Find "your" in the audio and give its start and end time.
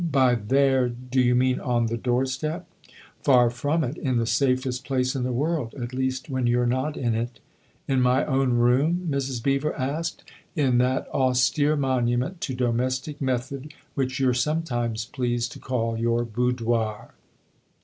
15.95-16.25